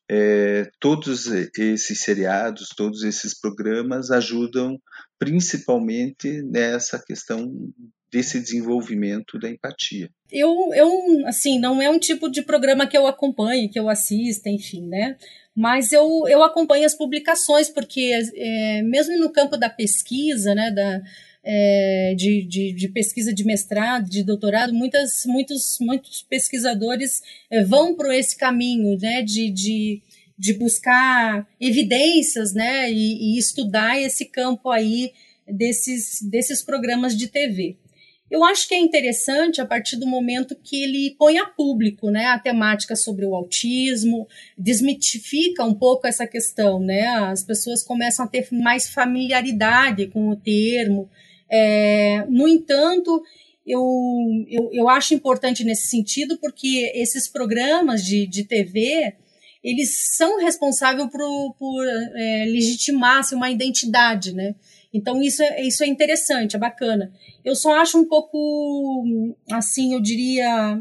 é, 0.10 0.70
todos 0.80 1.28
esses 1.28 2.02
seriados, 2.02 2.70
todos 2.76 3.04
esses 3.04 3.40
programas 3.40 4.12
ajudam 4.12 4.78
principalmente 5.18 6.42
nessa 6.44 7.02
questão 7.02 7.72
desse 8.12 8.40
desenvolvimento 8.40 9.40
da 9.40 9.50
empatia. 9.50 10.10
Eu, 10.32 10.74
eu, 10.74 10.92
assim, 11.28 11.60
não 11.60 11.82
é 11.82 11.90
um 11.90 12.00
tipo 12.00 12.30
de 12.30 12.42
programa 12.42 12.86
que 12.86 12.98
eu 12.98 13.08
acompanhe, 13.08 13.70
que 13.70 13.80
eu 13.80 13.90
assista, 13.90 14.50
enfim, 14.50 14.86
né? 14.88 15.18
Mas 15.56 15.92
eu, 15.92 16.28
eu 16.28 16.44
acompanho 16.44 16.86
as 16.86 16.96
publicações, 16.96 17.70
porque 17.70 18.12
é, 18.36 18.82
mesmo 18.84 19.18
no 19.18 19.32
campo 19.32 19.58
da 19.58 19.70
pesquisa, 19.70 20.56
né, 20.56 20.72
da, 20.72 21.02
é, 21.44 22.14
de, 22.18 22.46
de, 22.46 22.74
de, 22.74 22.88
pesquisa 22.90 23.34
de 23.34 23.44
mestrado, 23.44 24.10
de 24.10 24.24
doutorado, 24.24 24.74
muitas, 24.74 25.26
muitos, 25.26 25.78
muitos 25.80 26.22
pesquisadores 26.24 27.22
é, 27.50 27.64
vão 27.64 27.96
para 27.96 28.16
esse 28.18 28.38
caminho 28.38 28.98
né, 29.00 29.22
de, 29.22 29.50
de, 29.50 30.02
de 30.38 30.54
buscar 30.54 31.48
evidências 31.60 32.54
né, 32.54 32.92
e, 32.92 33.36
e, 33.36 33.38
estudar 33.38 34.00
esse 34.00 34.26
campo 34.26 34.70
aí 34.70 35.12
desses, 35.48 36.22
desses 36.22 36.62
programas 36.62 37.18
de 37.18 37.28
TV. 37.28 37.78
Eu 38.32 38.44
acho 38.46 38.68
que 38.68 38.74
é 38.74 38.80
interessante 38.80 39.60
a 39.60 39.66
partir 39.66 39.98
do 39.98 40.08
momento 40.08 40.56
que 40.56 40.82
ele 40.82 41.16
põe 41.20 41.38
a 41.38 41.46
público 41.46 42.10
né, 42.10 42.28
a 42.28 42.40
temática 42.40 42.96
sobre 42.96 43.26
o 43.26 43.36
autismo, 43.36 44.26
desmitifica 44.58 45.66
um 45.66 45.74
pouco 45.74 46.08
essa 46.08 46.26
questão, 46.26 46.80
né? 46.80 47.08
As 47.08 47.44
pessoas 47.44 47.84
começam 47.84 48.26
a 48.26 48.28
ter 48.30 48.48
mais 48.52 48.90
familiaridade 48.90 50.08
com 50.08 50.30
o 50.30 50.36
termo, 50.38 51.10
é, 51.52 52.26
no 52.30 52.48
entanto, 52.48 53.22
eu, 53.68 53.84
eu, 54.48 54.70
eu 54.72 54.90
acho 54.90 55.14
importante 55.14 55.66
nesse 55.66 55.88
sentido 55.88 56.38
porque 56.38 56.90
esses 56.96 57.28
programas 57.28 58.06
de, 58.06 58.26
de 58.26 58.46
TV 58.46 59.14
eles 59.62 60.16
são 60.16 60.40
responsáveis 60.40 61.08
por, 61.12 61.54
por 61.60 61.86
é, 61.86 62.46
legitimar 62.46 63.20
assim, 63.20 63.36
uma 63.36 63.52
identidade, 63.52 64.34
né? 64.34 64.56
Então 64.94 65.22
isso 65.22 65.42
é, 65.42 65.62
isso 65.62 65.84
é 65.84 65.88
interessante, 65.88 66.56
é 66.56 66.60
bacana. 66.60 67.12
Eu 67.44 67.56
só 67.56 67.80
acho 67.80 67.98
um 67.98 68.06
pouco, 68.06 69.36
assim, 69.52 69.94
eu 69.94 70.02
diria, 70.02 70.80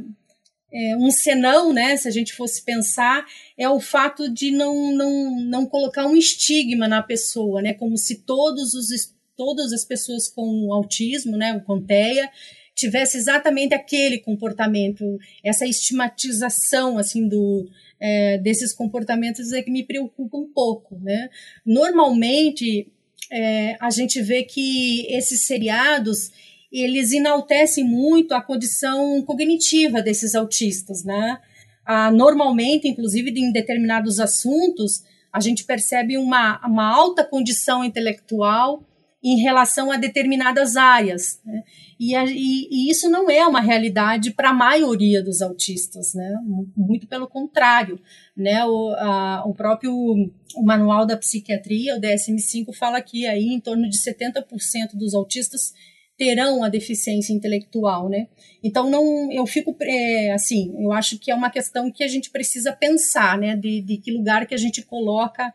é, 0.73 0.97
um 0.97 1.11
senão, 1.11 1.73
né? 1.73 1.97
Se 1.97 2.09
a 2.09 2.11
gente 2.11 2.33
fosse 2.33 2.65
pensar, 2.65 3.25
é 3.57 3.69
o 3.69 3.81
fato 3.81 4.29
de 4.29 4.51
não, 4.51 4.93
não, 4.93 5.41
não 5.41 5.67
colocar 5.67 6.07
um 6.07 6.17
estigma 6.17 6.89
na 6.89 7.03
pessoa, 7.03 7.63
né? 7.63 7.75
Como 7.75 7.97
se 7.97 8.23
todos 8.23 8.75
os 8.75 8.91
todas 9.37 9.73
as 9.73 9.87
pessoas 9.87 10.29
com 10.29 10.71
autismo, 10.71 11.35
né, 11.35 11.57
o 11.57 11.63
CONTEA, 11.63 12.29
tivesse 12.75 13.17
exatamente 13.17 13.73
aquele 13.73 14.19
comportamento, 14.19 15.19
essa 15.43 15.67
estigmatização 15.67 16.99
assim 16.99 17.27
do 17.27 17.67
é, 17.99 18.37
desses 18.37 18.75
comportamentos 18.75 19.51
é 19.53 19.63
que 19.63 19.71
me 19.71 19.83
preocupa 19.83 20.37
um 20.37 20.47
pouco, 20.53 20.99
né? 20.99 21.31
Normalmente 21.65 22.93
é, 23.31 23.77
a 23.81 23.91
gente 23.91 24.21
vê 24.21 24.43
que 24.43 25.07
esses 25.09 25.47
seriados 25.47 26.31
eles 26.73 27.13
enaltecem 27.13 27.85
muito 27.85 28.33
a 28.33 28.41
condição 28.41 29.23
cognitiva 29.23 30.01
desses 30.01 30.35
autistas, 30.35 31.03
né? 31.03 31.41
Ah, 31.85 32.11
normalmente, 32.11 32.87
inclusive 32.87 33.31
em 33.31 33.51
determinados 33.51 34.21
assuntos, 34.21 35.03
a 35.33 35.41
gente 35.41 35.65
percebe 35.65 36.17
uma, 36.17 36.65
uma 36.65 36.87
alta 36.87 37.25
condição 37.25 37.83
intelectual 37.85 38.85
em 39.23 39.39
relação 39.39 39.93
a 39.93 39.97
determinadas 39.97 40.77
áreas. 40.77 41.41
Né? 41.45 41.63
E, 41.99 42.15
a, 42.15 42.25
e, 42.25 42.69
e, 42.71 42.91
isso 42.91 43.11
não 43.11 43.31
é 43.31 43.47
uma 43.47 43.61
realidade 43.61 44.31
para 44.31 44.51
a 44.51 44.55
maioria 44.55 45.23
dos 45.23 45.43
autistas, 45.43 46.15
né? 46.15 46.37
muito 46.77 47.07
pelo 47.07 47.29
contrário. 47.29 48.01
Né? 48.37 48.65
O, 48.65 48.95
a, 48.99 49.45
o 49.47 49.55
próprio 49.55 49.93
o 49.93 50.65
Manual 50.65 51.07
da 51.07 51.17
Psiquiatria, 51.17 51.97
o 51.97 52.01
DSM-5, 52.01 52.75
fala 52.75 53.01
que 53.03 53.27
aí 53.27 53.49
em 53.49 53.61
torno 53.61 53.89
de 53.89 53.99
70% 53.99 54.95
dos 54.95 55.15
autistas 55.15 55.75
terão 56.17 56.63
a 56.63 56.69
deficiência 56.69 57.33
intelectual, 57.33 58.11
né? 58.11 58.29
Então 58.63 58.91
não, 58.91 59.33
eu 59.33 59.47
fico 59.47 59.75
é, 59.81 60.33
assim, 60.33 60.75
eu 60.79 60.93
acho 60.93 61.19
que 61.19 61.31
é 61.31 61.35
uma 61.35 61.49
questão 61.49 61.91
que 61.91 62.05
a 62.05 62.09
gente 62.09 62.29
precisa 62.29 62.73
pensar, 62.75 63.39
né? 63.39 63.57
De, 63.57 63.81
de 63.81 63.97
que 63.97 64.13
lugar 64.13 64.47
que 64.47 64.55
a 64.55 64.59
gente 64.59 64.83
coloca 64.83 65.51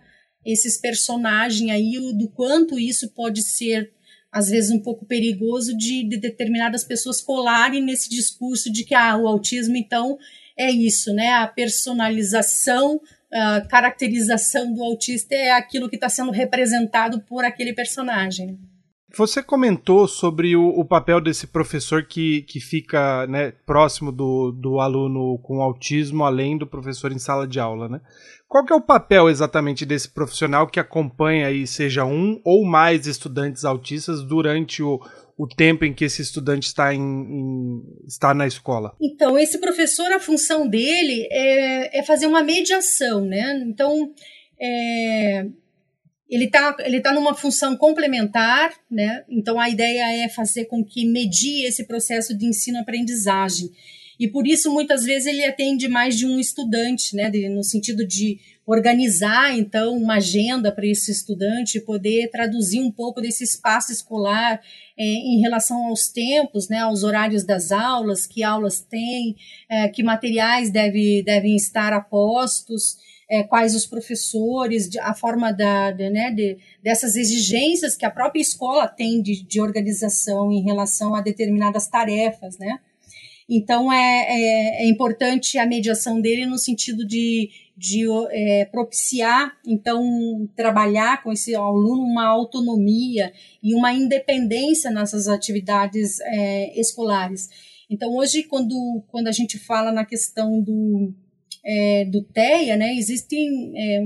esses 0.46 0.78
personagens 0.78 1.72
aí, 1.72 1.98
do 2.14 2.30
quanto 2.30 2.80
isso 2.80 3.10
pode 3.10 3.42
ser, 3.42 3.92
às 4.32 4.50
vezes, 4.50 4.70
um 4.70 4.80
pouco 4.80 5.06
perigoso 5.06 5.76
de, 5.76 6.04
de 6.04 6.18
determinadas 6.18 6.84
pessoas 6.84 7.22
colarem 7.22 7.82
nesse 7.82 8.10
discurso 8.10 8.72
de 8.72 8.84
que 8.84 8.94
ah, 8.94 9.18
o 9.18 9.28
autismo, 9.28 9.76
então, 9.76 10.18
é 10.58 10.70
isso, 10.70 11.14
né? 11.14 11.34
A 11.34 11.48
personalização, 11.48 13.02
a 13.32 13.62
caracterização 13.62 14.74
do 14.74 14.84
autista 14.84 15.34
é 15.34 15.52
aquilo 15.52 15.90
que 15.90 15.96
está 15.96 16.10
sendo 16.10 16.32
representado 16.32 17.22
por 17.22 17.44
aquele 17.44 17.74
personagem. 17.74 18.58
Você 19.18 19.42
comentou 19.42 20.08
sobre 20.10 20.58
o, 20.58 20.68
o, 20.68 20.84
papel 20.84 21.22
desse 21.22 21.48
professor 21.48 22.04
que, 22.04 22.42
que 22.42 22.60
fica 22.60 23.26
né, 23.28 23.54
próximo 23.66 24.12
do, 24.12 24.52
do 24.52 24.80
aluno 24.82 25.40
com 25.40 25.62
autismo, 25.62 26.26
além 26.26 26.58
do 26.58 26.68
professor 26.68 27.14
em 27.14 27.20
sala 27.20 27.48
de 27.48 27.58
aula, 27.58 27.88
né? 27.88 28.02
Qual 28.48 28.66
que 28.66 28.74
é 28.74 28.76
o 28.76 28.82
papel 28.82 29.30
exatamente 29.30 29.86
desse 29.86 30.10
profissional 30.10 30.68
que 30.68 30.80
acompanha 30.80 31.48
aí, 31.48 31.66
seja 31.66 32.04
um 32.04 32.42
ou 32.44 32.66
mais 32.66 33.08
estudantes 33.08 33.64
autistas 33.64 34.22
durante 34.22 34.84
o, 34.84 35.00
o 35.38 35.48
tempo 35.48 35.86
em 35.86 35.94
que 35.94 36.06
esse 36.06 36.22
estudante 36.22 36.68
está, 36.68 36.94
em, 36.94 37.02
em, 37.02 37.82
está 38.06 38.34
na 38.34 38.46
escola? 38.46 38.96
Então, 39.02 39.38
esse 39.38 39.60
professor, 39.60 40.12
a 40.12 40.20
função 40.20 40.68
dele 40.68 41.28
é, 41.32 42.00
é 42.00 42.04
fazer 42.04 42.28
uma 42.28 42.44
mediação, 42.44 43.26
né? 43.26 43.64
Então, 43.66 44.12
é, 44.60 45.46
ele 46.30 46.46
está 46.46 46.76
ele 46.80 47.00
tá 47.02 47.14
numa 47.14 47.36
função 47.36 47.78
complementar, 47.78 48.74
né? 48.90 49.24
Então 49.30 49.60
a 49.60 49.70
ideia 49.70 50.26
é 50.26 50.30
fazer 50.30 50.66
com 50.66 50.84
que 50.84 51.06
medie 51.06 51.66
esse 51.66 51.86
processo 51.86 52.36
de 52.36 52.46
ensino-aprendizagem. 52.46 53.70
E 54.20 54.28
por 54.28 54.48
isso, 54.48 54.72
muitas 54.72 55.04
vezes, 55.04 55.28
ele 55.28 55.44
atende 55.44 55.88
mais 55.88 56.18
de 56.18 56.26
um 56.26 56.40
estudante, 56.40 57.16
né? 57.16 57.30
De, 57.30 57.50
no 57.50 57.64
sentido 57.64 58.08
de 58.08 58.40
organizar, 58.66 59.56
então, 59.56 59.96
uma 59.96 60.16
agenda 60.16 60.72
para 60.72 60.88
esse 60.88 61.12
estudante, 61.12 61.80
poder 61.82 62.30
traduzir 62.32 62.80
um 62.80 62.92
pouco 62.92 63.22
desse 63.22 63.44
espaço 63.44 63.92
escolar 63.92 64.60
é, 64.98 65.04
em 65.04 65.42
relação 65.42 65.88
aos 65.88 66.08
tempos, 66.08 66.70
né? 66.70 66.80
Aos 66.80 67.04
horários 67.04 67.44
das 67.44 67.72
aulas, 67.72 68.26
que 68.26 68.42
aulas 68.42 68.80
tem, 68.80 69.36
é, 69.70 69.90
que 69.90 70.02
materiais 70.02 70.72
deve, 70.72 71.22
devem 71.24 71.56
estar 71.56 71.92
a 71.94 72.00
postos 72.00 72.98
é, 73.30 73.44
quais 73.44 73.76
os 73.76 73.86
professores, 73.86 74.90
a 74.98 75.14
forma 75.14 75.52
da, 75.52 75.92
de, 75.92 76.10
né, 76.10 76.32
de, 76.32 76.58
dessas 76.82 77.16
exigências 77.16 77.96
que 77.96 78.06
a 78.06 78.12
própria 78.12 78.42
escola 78.42 78.88
tem 78.88 79.22
de, 79.22 79.44
de 79.44 79.60
organização 79.62 80.52
em 80.52 80.64
relação 80.64 81.16
a 81.16 81.22
determinadas 81.22 81.88
tarefas, 81.88 82.58
né? 82.58 82.80
Então 83.48 83.94
é, 83.94 84.26
é, 84.28 84.84
é 84.84 84.90
importante 84.90 85.58
a 85.60 85.68
mediação 85.68 86.20
dele 86.20 86.48
no 86.48 86.58
sentido 86.58 87.06
de, 87.06 87.52
de 87.78 88.06
é, 88.32 88.66
propiciar, 88.66 89.56
então, 89.66 90.50
trabalhar 90.56 91.22
com 91.22 91.32
esse 91.32 91.54
aluno 91.54 92.04
uma 92.04 92.26
autonomia 92.26 93.32
e 93.62 93.76
uma 93.76 93.94
independência 93.94 94.90
nessas 94.90 95.28
atividades 95.28 96.20
é, 96.22 96.80
escolares. 96.80 97.50
Então, 97.88 98.16
hoje, 98.16 98.44
quando, 98.44 99.04
quando 99.10 99.28
a 99.28 99.32
gente 99.32 99.60
fala 99.60 99.92
na 99.92 100.04
questão 100.04 100.60
do, 100.60 101.14
é, 101.66 102.06
do 102.06 102.22
TEA, 102.22 102.78
né, 102.78 102.94
existem 102.96 103.74
é, 103.76 104.02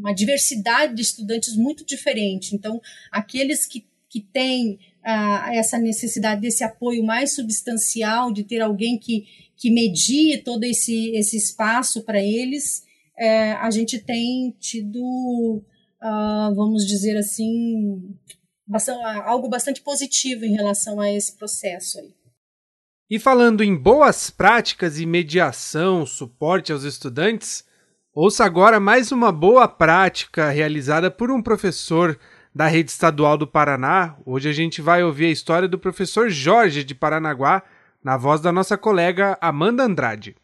uma 0.00 0.14
diversidade 0.14 0.94
de 0.94 1.02
estudantes 1.02 1.54
muito 1.54 1.84
diferente. 1.84 2.54
Então, 2.54 2.80
aqueles 3.12 3.66
que, 3.66 3.86
que 4.08 4.20
têm 4.20 4.78
ah, 5.04 5.50
essa 5.52 5.78
necessidade 5.78 6.40
desse 6.40 6.64
apoio 6.64 7.04
mais 7.04 7.34
substancial, 7.34 8.32
de 8.32 8.44
ter 8.44 8.60
alguém 8.60 8.98
que, 8.98 9.26
que 9.56 9.70
medie 9.70 10.38
todo 10.38 10.64
esse, 10.64 11.10
esse 11.10 11.36
espaço 11.36 12.02
para 12.02 12.22
eles, 12.22 12.82
é, 13.18 13.52
a 13.52 13.70
gente 13.70 13.98
tem 13.98 14.54
tido, 14.58 15.62
ah, 16.00 16.50
vamos 16.54 16.86
dizer 16.86 17.16
assim, 17.18 18.16
bastante, 18.66 19.02
algo 19.24 19.48
bastante 19.48 19.82
positivo 19.82 20.46
em 20.46 20.54
relação 20.54 20.98
a 20.98 21.12
esse 21.12 21.36
processo 21.36 21.98
aí. 21.98 22.19
E 23.10 23.18
falando 23.18 23.64
em 23.64 23.74
boas 23.74 24.30
práticas 24.30 25.00
e 25.00 25.04
mediação, 25.04 26.06
suporte 26.06 26.70
aos 26.70 26.84
estudantes, 26.84 27.64
ouça 28.14 28.44
agora 28.44 28.78
mais 28.78 29.10
uma 29.10 29.32
boa 29.32 29.66
prática 29.66 30.48
realizada 30.48 31.10
por 31.10 31.28
um 31.28 31.42
professor 31.42 32.16
da 32.54 32.68
rede 32.68 32.92
estadual 32.92 33.36
do 33.36 33.48
Paraná. 33.48 34.14
Hoje 34.24 34.48
a 34.48 34.52
gente 34.52 34.80
vai 34.80 35.02
ouvir 35.02 35.26
a 35.26 35.30
história 35.30 35.66
do 35.66 35.76
professor 35.76 36.30
Jorge 36.30 36.84
de 36.84 36.94
Paranaguá, 36.94 37.64
na 38.00 38.16
voz 38.16 38.40
da 38.40 38.52
nossa 38.52 38.78
colega 38.78 39.36
Amanda 39.40 39.82
Andrade. 39.82 40.36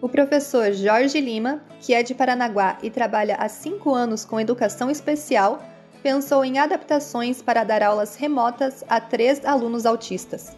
O 0.00 0.08
professor 0.08 0.72
Jorge 0.72 1.20
Lima, 1.20 1.60
que 1.82 1.92
é 1.92 2.02
de 2.02 2.14
Paranaguá 2.14 2.78
e 2.82 2.88
trabalha 2.88 3.34
há 3.34 3.46
cinco 3.46 3.94
anos 3.94 4.24
com 4.24 4.40
educação 4.40 4.90
especial, 4.90 5.62
pensou 6.02 6.44
em 6.44 6.58
adaptações 6.58 7.42
para 7.42 7.64
dar 7.64 7.82
aulas 7.82 8.16
remotas 8.16 8.84
a 8.88 9.00
três 9.00 9.44
alunos 9.44 9.86
autistas. 9.86 10.56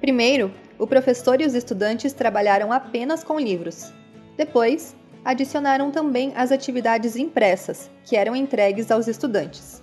Primeiro, 0.00 0.52
o 0.78 0.86
professor 0.86 1.40
e 1.40 1.46
os 1.46 1.54
estudantes 1.54 2.12
trabalharam 2.12 2.72
apenas 2.72 3.24
com 3.24 3.38
livros. 3.38 3.92
Depois, 4.36 4.94
adicionaram 5.24 5.90
também 5.90 6.32
as 6.36 6.52
atividades 6.52 7.16
impressas, 7.16 7.90
que 8.04 8.16
eram 8.16 8.36
entregues 8.36 8.90
aos 8.90 9.08
estudantes. 9.08 9.82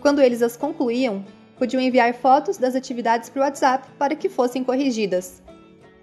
Quando 0.00 0.20
eles 0.20 0.42
as 0.42 0.56
concluíam, 0.56 1.24
podiam 1.58 1.80
enviar 1.80 2.12
fotos 2.12 2.58
das 2.58 2.74
atividades 2.74 3.30
para 3.30 3.40
o 3.40 3.44
WhatsApp 3.44 3.88
para 3.98 4.14
que 4.14 4.28
fossem 4.28 4.62
corrigidas. 4.62 5.42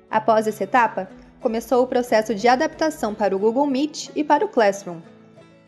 Após 0.10 0.48
essa 0.48 0.64
etapa, 0.64 1.08
começou 1.40 1.84
o 1.84 1.88
processo 1.88 2.34
de 2.34 2.48
adaptação 2.48 3.14
para 3.14 3.36
o 3.36 3.40
Google 3.40 3.68
Meet 3.68 4.10
e 4.16 4.24
para 4.24 4.46
o 4.46 4.50
Classroom, 4.50 5.00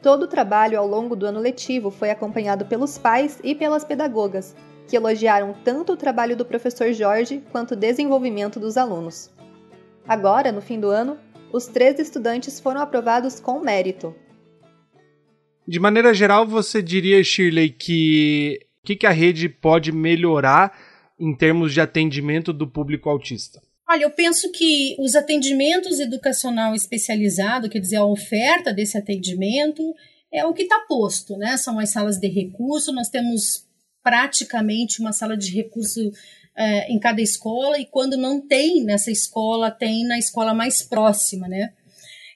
Todo 0.05 0.25
o 0.25 0.27
trabalho 0.27 0.77
ao 0.77 0.85
longo 0.85 1.15
do 1.15 1.25
ano 1.25 1.39
letivo 1.39 1.89
foi 1.89 2.12
acompanhado 2.12 2.63
pelos 2.63 2.95
pais 2.95 3.39
e 3.43 3.55
pelas 3.55 3.83
pedagogas, 3.83 4.55
que 4.88 4.95
elogiaram 4.95 5.51
tanto 5.63 5.93
o 5.93 5.97
trabalho 5.97 6.38
do 6.38 6.45
professor 6.45 6.93
Jorge 6.93 7.41
quanto 7.51 7.71
o 7.71 7.75
desenvolvimento 7.75 8.59
dos 8.59 8.77
alunos. 8.77 9.33
Agora, 10.07 10.51
no 10.51 10.62
fim 10.62 10.79
do 10.79 10.89
ano, 10.91 11.17
os 11.51 11.65
três 11.65 11.97
estudantes 11.97 12.59
foram 12.59 12.81
aprovados 12.81 13.39
com 13.39 13.59
mérito. 13.59 14.13
De 15.67 15.79
maneira 15.79 16.13
geral, 16.13 16.45
você 16.45 16.83
diria, 16.83 17.24
Shirley, 17.24 17.71
que 17.71 18.59
o 18.83 18.85
que, 18.85 18.95
que 18.95 19.07
a 19.07 19.12
rede 19.12 19.50
pode 19.50 19.91
melhorar 19.91 20.71
em 21.19 21.35
termos 21.35 21.74
de 21.74 21.81
atendimento 21.81 22.53
do 22.53 22.67
público 22.67 23.09
autista? 23.09 23.59
Olha, 23.87 24.03
eu 24.03 24.11
penso 24.11 24.51
que 24.51 24.95
os 24.99 25.15
atendimentos 25.15 25.99
educacional 25.99 26.73
especializado, 26.73 27.69
quer 27.69 27.79
dizer, 27.79 27.97
a 27.97 28.05
oferta 28.05 28.73
desse 28.73 28.97
atendimento, 28.97 29.93
é 30.33 30.43
o 30.45 30.53
que 30.53 30.63
está 30.63 30.79
posto, 30.87 31.37
né? 31.37 31.55
São 31.57 31.79
as 31.79 31.91
salas 31.91 32.17
de 32.17 32.27
recurso, 32.27 32.91
nós 32.91 33.09
temos 33.09 33.65
praticamente 34.03 34.99
uma 34.99 35.13
sala 35.13 35.37
de 35.37 35.51
recurso 35.51 36.11
é, 36.57 36.91
em 36.91 36.99
cada 36.99 37.21
escola, 37.21 37.79
e 37.79 37.85
quando 37.85 38.17
não 38.17 38.41
tem 38.41 38.83
nessa 38.83 39.11
escola, 39.11 39.69
tem 39.69 40.03
na 40.05 40.17
escola 40.17 40.53
mais 40.53 40.81
próxima, 40.81 41.47
né? 41.47 41.71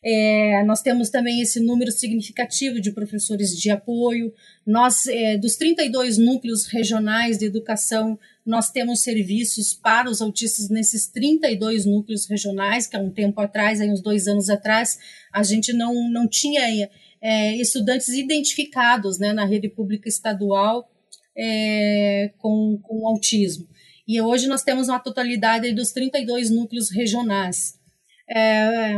É, 0.03 0.63
nós 0.63 0.81
temos 0.81 1.09
também 1.09 1.41
esse 1.41 1.59
número 1.59 1.91
significativo 1.91 2.79
de 2.79 2.91
professores 2.91 3.49
de 3.49 3.69
apoio. 3.69 4.33
Nós, 4.65 5.07
é, 5.07 5.37
dos 5.37 5.55
32 5.57 6.17
núcleos 6.17 6.67
regionais 6.67 7.37
de 7.37 7.45
educação, 7.45 8.17
nós 8.49 8.71
temos 8.71 9.01
serviços 9.01 9.75
para 9.75 10.09
os 10.09 10.21
autistas 10.21 10.69
nesses 10.69 11.05
32 11.07 11.85
núcleos 11.85 12.25
regionais, 12.25 12.87
que 12.87 12.97
há 12.97 12.99
um 12.99 13.11
tempo 13.11 13.39
atrás, 13.39 13.79
aí 13.79 13.91
uns 13.91 14.01
dois 14.01 14.27
anos 14.27 14.49
atrás, 14.49 14.97
a 15.31 15.43
gente 15.43 15.71
não, 15.71 16.09
não 16.09 16.27
tinha 16.27 16.89
é, 17.21 17.55
estudantes 17.57 18.07
identificados 18.09 19.19
né, 19.19 19.31
na 19.33 19.45
rede 19.45 19.69
pública 19.69 20.09
estadual 20.09 20.89
é, 21.37 22.31
com, 22.39 22.79
com 22.81 23.07
autismo. 23.07 23.67
E 24.07 24.19
hoje 24.19 24.47
nós 24.47 24.63
temos 24.63 24.89
uma 24.89 24.99
totalidade 24.99 25.71
dos 25.71 25.91
32 25.91 26.49
núcleos 26.49 26.89
regionais. 26.89 27.79
É, 28.27 28.93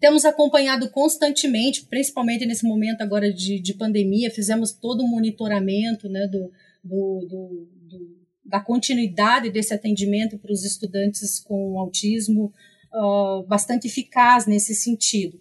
temos 0.00 0.24
acompanhado 0.24 0.90
constantemente, 0.90 1.86
principalmente 1.86 2.44
nesse 2.44 2.66
momento 2.66 3.02
agora 3.02 3.32
de, 3.32 3.60
de 3.60 3.74
pandemia, 3.74 4.28
fizemos 4.28 4.72
todo 4.72 5.04
o 5.04 5.08
monitoramento 5.08 6.08
né, 6.08 6.26
do, 6.26 6.50
do, 6.82 7.26
do, 7.28 7.68
do 7.88 8.21
da 8.44 8.60
continuidade 8.60 9.50
desse 9.50 9.72
atendimento 9.72 10.38
para 10.38 10.52
os 10.52 10.64
estudantes 10.64 11.38
com 11.38 11.78
autismo, 11.78 12.52
uh, 12.92 13.42
bastante 13.46 13.86
eficaz 13.86 14.46
nesse 14.46 14.74
sentido. 14.74 15.40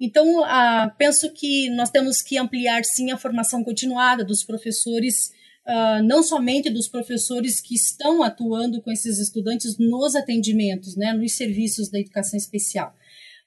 Então, 0.00 0.42
uh, 0.42 0.90
penso 0.98 1.30
que 1.30 1.70
nós 1.70 1.90
temos 1.90 2.20
que 2.20 2.36
ampliar, 2.36 2.84
sim, 2.84 3.10
a 3.10 3.16
formação 3.16 3.62
continuada 3.62 4.24
dos 4.24 4.42
professores, 4.42 5.32
uh, 5.66 6.02
não 6.04 6.22
somente 6.22 6.68
dos 6.68 6.88
professores 6.88 7.60
que 7.60 7.74
estão 7.74 8.22
atuando 8.22 8.82
com 8.82 8.90
esses 8.90 9.18
estudantes 9.18 9.78
nos 9.78 10.14
atendimentos, 10.16 10.96
né, 10.96 11.12
nos 11.12 11.32
serviços 11.36 11.88
da 11.88 12.00
educação 12.00 12.36
especial, 12.36 12.94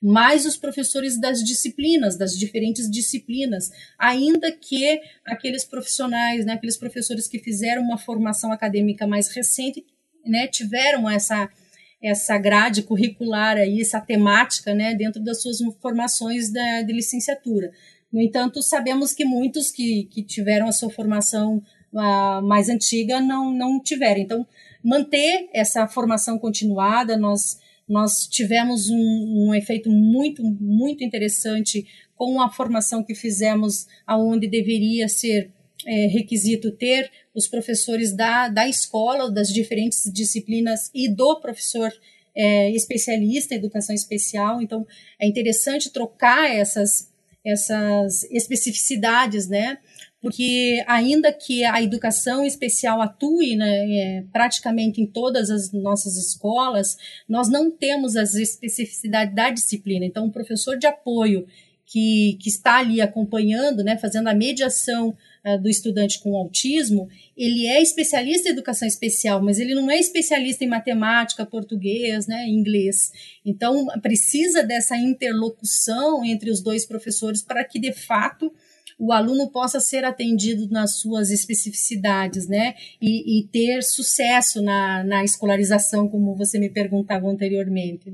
mais 0.02 0.46
os 0.46 0.56
professores 0.56 1.20
das 1.20 1.44
disciplinas, 1.44 2.18
das 2.18 2.38
diferentes 2.38 2.90
disciplinas, 2.90 3.72
ainda 3.98 4.52
que 4.52 5.02
aqueles 5.26 5.66
profissionais, 5.66 6.46
né, 6.46 6.54
aqueles 6.54 6.78
professores 6.78 7.28
que 7.28 7.40
fizeram 7.40 7.82
uma 7.82 7.98
formação 7.98 8.52
acadêmica 8.52 9.08
mais 9.08 9.28
recente, 9.30 9.86
né, 10.26 10.48
tiveram 10.48 11.10
essa 11.10 11.50
essa 12.00 12.38
grade 12.38 12.84
curricular 12.84 13.58
aí, 13.58 13.82
essa 13.82 14.00
temática, 14.00 14.72
né, 14.72 14.94
dentro 14.94 15.20
das 15.20 15.42
suas 15.42 15.58
formações 15.82 16.52
da, 16.52 16.84
de 16.84 16.94
licenciatura. 16.94 17.72
No 18.12 18.22
entanto, 18.22 18.62
sabemos 18.62 19.14
que 19.14 19.26
muitos 19.26 19.72
que, 19.72 20.04
que 20.06 20.22
tiveram 20.22 20.68
a 20.68 20.72
sua 20.72 20.92
formação 20.92 21.62
uh, 21.92 22.42
mais 22.44 22.70
antiga 22.70 23.20
não, 23.20 23.52
não 23.52 23.82
tiveram. 23.82 24.22
Então, 24.22 24.48
manter 24.84 25.50
essa 25.52 25.88
formação 25.88 26.38
continuada, 26.38 27.18
nós 27.18 27.60
nós 27.88 28.28
tivemos 28.28 28.90
um, 28.90 29.48
um 29.48 29.56
efeito 29.56 29.90
muito, 29.90 30.44
muito 30.44 31.04
interessante 31.04 31.86
com 32.16 32.42
a 32.42 32.50
formação 32.50 33.04
que 33.04 33.16
fizemos, 33.16 33.88
aonde 34.06 34.48
deveria 34.48 35.08
ser 35.08 35.52
é, 35.86 36.08
requisito 36.08 36.72
ter 36.72 37.10
os 37.34 37.48
professores 37.48 38.12
da, 38.12 38.50
da 38.50 38.68
escola, 38.68 39.32
das 39.32 39.54
diferentes 39.54 40.12
disciplinas 40.12 40.90
e 40.94 41.08
do 41.08 41.40
professor 41.40 41.92
é, 42.36 42.72
especialista 42.72 43.54
em 43.54 43.58
educação 43.58 43.96
especial. 43.96 44.62
Então, 44.62 44.86
é 45.20 45.28
interessante 45.28 45.92
trocar 45.92 46.50
essas, 46.54 47.12
essas 47.46 48.24
especificidades, 48.26 49.48
né? 49.48 49.78
Porque 50.22 50.84
ainda 50.88 51.32
que 51.32 51.64
a 51.64 51.82
educação 51.82 52.44
especial 52.44 53.02
atue 53.02 53.56
né, 53.56 53.70
é, 53.70 54.24
praticamente 54.32 55.00
em 55.00 55.06
todas 55.06 55.50
as 55.50 55.72
nossas 55.72 56.18
escolas, 56.18 56.98
nós 57.30 57.50
não 57.50 57.70
temos 57.70 58.16
as 58.16 58.34
especificidades 58.34 59.36
da 59.36 59.50
disciplina. 59.50 60.06
Então, 60.06 60.26
o 60.26 60.32
professor 60.32 60.78
de 60.78 60.88
apoio 60.88 61.46
que, 61.88 62.38
que 62.42 62.50
está 62.50 62.80
ali 62.80 63.00
acompanhando, 63.00 63.84
né, 63.84 63.98
fazendo 63.98 64.28
a 64.28 64.34
mediação 64.34 65.16
uh, 65.46 65.62
do 65.62 65.70
estudante 65.70 66.20
com 66.20 66.36
autismo, 66.36 67.08
ele 67.36 67.66
é 67.66 67.82
especialista 67.82 68.50
em 68.50 68.52
educação 68.52 68.88
especial, 68.88 69.42
mas 69.42 69.58
ele 69.58 69.74
não 69.74 69.90
é 69.90 69.98
especialista 69.98 70.66
em 70.66 70.68
matemática, 70.68 71.46
português, 71.46 72.28
né, 72.28 72.46
inglês. 72.48 73.12
Então, 73.46 73.88
precisa 74.02 74.64
dessa 74.64 74.98
interlocução 74.98 76.26
entre 76.26 76.50
os 76.52 76.62
dois 76.62 76.86
professores 76.86 77.42
para 77.42 77.64
que, 77.64 77.80
de 77.80 77.94
fato, 77.94 78.52
o 78.98 79.12
aluno 79.14 79.52
possa 79.52 79.80
ser 79.80 80.04
atendido 80.04 80.68
nas 80.70 81.00
suas 81.00 81.30
especificidades, 81.30 82.48
né? 82.48 82.74
E, 83.02 83.40
e 83.40 83.48
ter 83.48 83.84
sucesso 83.84 84.62
na, 84.62 85.04
na 85.04 85.24
escolarização, 85.24 86.08
como 86.10 86.36
você 86.36 86.58
me 86.58 86.70
perguntava 86.70 87.28
anteriormente. 87.28 88.14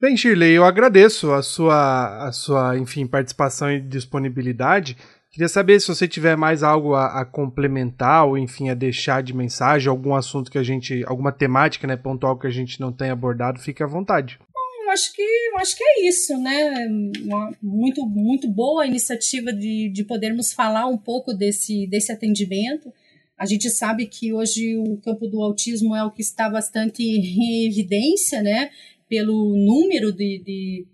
Bem, 0.00 0.16
Shirley, 0.16 0.52
eu 0.52 0.64
agradeço 0.64 1.30
a 1.30 1.42
sua, 1.42 2.26
a 2.26 2.32
sua, 2.32 2.78
enfim, 2.78 3.06
participação 3.06 3.70
e 3.70 3.78
disponibilidade. 3.80 4.96
Queria 5.30 5.48
saber 5.48 5.78
se 5.78 5.86
você 5.86 6.08
tiver 6.08 6.36
mais 6.36 6.62
algo 6.62 6.94
a, 6.94 7.20
a, 7.20 7.24
complementar 7.24 8.26
ou, 8.26 8.36
enfim, 8.36 8.68
a 8.68 8.74
deixar 8.74 9.22
de 9.22 9.36
mensagem, 9.36 9.88
algum 9.88 10.14
assunto 10.14 10.50
que 10.50 10.58
a 10.58 10.62
gente, 10.62 11.04
alguma 11.06 11.30
temática, 11.30 11.86
né, 11.86 11.96
pontual 11.96 12.36
que 12.36 12.46
a 12.46 12.50
gente 12.50 12.80
não 12.80 12.90
tenha 12.90 13.12
abordado, 13.12 13.60
fique 13.60 13.82
à 13.82 13.86
vontade. 13.86 14.40
Acho 14.90 15.12
que, 15.12 15.22
eu 15.22 15.58
acho 15.58 15.76
que 15.76 15.84
é 15.84 16.08
isso, 16.08 16.36
né? 16.38 16.86
Uma, 17.22 17.56
muito, 17.62 18.04
muito 18.06 18.48
boa 18.48 18.82
a 18.82 18.86
iniciativa 18.86 19.52
de, 19.52 19.88
de 19.88 20.04
podermos 20.04 20.52
falar 20.52 20.86
um 20.86 20.98
pouco 20.98 21.32
desse, 21.32 21.86
desse 21.86 22.10
atendimento. 22.10 22.92
A 23.38 23.46
gente 23.46 23.70
sabe 23.70 24.06
que 24.06 24.32
hoje 24.32 24.76
o 24.76 24.98
campo 24.98 25.26
do 25.26 25.42
autismo 25.42 25.96
é 25.96 26.04
o 26.04 26.10
que 26.10 26.22
está 26.22 26.48
bastante 26.48 27.02
em 27.02 27.66
evidência, 27.66 28.42
né? 28.42 28.70
Pelo 29.08 29.56
número 29.56 30.12
de, 30.12 30.42
de, 30.44 30.86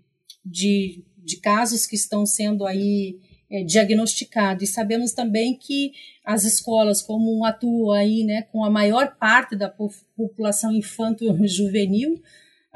de, 0.45 1.03
de 1.17 1.37
casos 1.37 1.85
que 1.85 1.95
estão 1.95 2.25
sendo 2.25 2.65
aí 2.65 3.17
é, 3.49 3.63
diagnosticado. 3.63 4.63
E 4.63 4.67
sabemos 4.67 5.11
também 5.11 5.57
que 5.57 5.91
as 6.23 6.43
escolas, 6.43 7.01
como 7.01 7.45
atuam 7.45 7.91
aí, 7.91 8.23
né, 8.23 8.43
com 8.51 8.63
a 8.63 8.69
maior 8.69 9.15
parte 9.15 9.55
da 9.55 9.69
população 9.69 10.71
infanto-juvenil, 10.73 12.21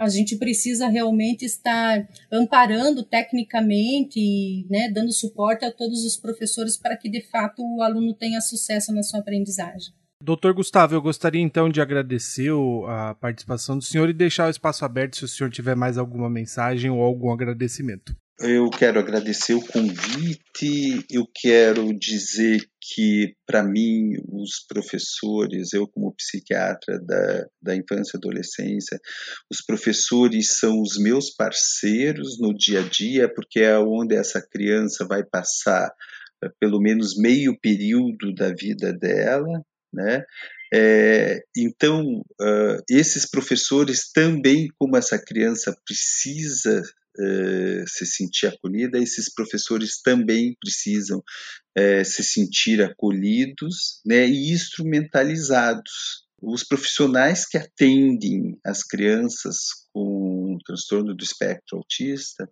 a 0.02 0.10
gente 0.10 0.36
precisa 0.36 0.88
realmente 0.88 1.46
estar 1.46 2.08
amparando 2.32 3.04
tecnicamente, 3.04 4.66
né, 4.68 4.90
dando 4.90 5.14
suporte 5.14 5.64
a 5.64 5.72
todos 5.72 6.04
os 6.04 6.18
professores 6.18 6.76
para 6.76 6.98
que, 6.98 7.08
de 7.08 7.22
fato, 7.22 7.62
o 7.62 7.84
aluno 7.84 8.12
tenha 8.12 8.42
sucesso 8.42 8.92
na 8.92 9.04
sua 9.04 9.20
aprendizagem. 9.20 9.94
Doutor 10.24 10.56
Gustavo, 10.56 10.96
eu 10.96 11.02
gostaria 11.02 11.42
então 11.42 11.70
de 11.70 11.80
agradecer 11.82 12.52
a 12.88 13.14
participação 13.14 13.78
do 13.78 13.84
senhor 13.84 14.10
e 14.10 14.14
deixar 14.14 14.48
o 14.48 14.52
espaço 14.52 14.84
aberto 14.84 15.18
se 15.18 15.26
o 15.26 15.28
senhor 15.28 15.52
tiver 15.52 15.76
mais 15.76 16.00
alguma 16.00 16.30
mensagem 16.30 16.90
ou 16.90 17.00
algum 17.02 17.32
agradecimento. 17.32 18.16
Eu 18.44 18.72
quero 18.72 19.00
agradecer 19.00 19.54
o 19.54 19.62
convite, 19.62 21.06
eu 21.12 21.28
quero 21.32 21.94
dizer 21.94 22.60
que, 22.82 23.36
para 23.46 23.62
mim, 23.62 24.14
os 24.32 24.66
professores, 24.68 25.74
eu 25.74 25.88
como 25.88 26.16
psiquiatra 26.16 27.00
da, 27.00 27.46
da 27.62 27.76
infância 27.76 28.16
e 28.16 28.18
adolescência, 28.18 29.00
os 29.52 29.62
professores 29.62 30.58
são 30.58 30.82
os 30.82 30.98
meus 30.98 31.30
parceiros 31.30 32.40
no 32.40 32.52
dia 32.52 32.80
a 32.80 32.88
dia, 32.88 33.32
porque 33.32 33.60
é 33.60 33.78
onde 33.78 34.16
essa 34.16 34.42
criança 34.42 35.06
vai 35.06 35.24
passar 35.24 35.94
eh, 36.44 36.50
pelo 36.60 36.82
menos 36.82 37.16
meio 37.18 37.56
período 37.60 38.34
da 38.34 38.52
vida 38.52 38.92
dela, 38.92 39.62
né? 39.94 40.24
É, 40.74 41.44
então, 41.56 42.22
uh, 42.42 42.84
esses 42.90 43.30
professores 43.30 44.10
também, 44.12 44.70
como 44.80 44.96
essa 44.96 45.20
criança 45.20 45.76
precisa 45.86 46.82
eh, 47.20 47.84
se 47.88 48.06
sentir 48.06 48.48
acolhida, 48.48 48.98
esses 48.98 49.34
professores 49.34 50.02
também 50.02 50.56
precisam 50.60 51.22
eh, 51.76 52.04
se 52.04 52.24
sentir 52.24 52.82
acolhidos 52.82 54.02
né, 54.06 54.28
e 54.28 54.52
instrumentalizados. 54.52 56.26
Os 56.42 56.64
profissionais 56.64 57.46
que 57.46 57.58
atendem 57.58 58.58
as 58.66 58.84
crianças 58.84 59.58
com 59.94 60.58
transtorno 60.66 61.14
do 61.16 61.24
espectro 61.24 61.78
autista 61.78 62.50